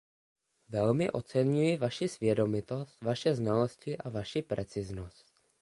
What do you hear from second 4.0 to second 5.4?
vaši preciznost.